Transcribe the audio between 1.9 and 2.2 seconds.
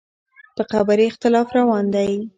دی.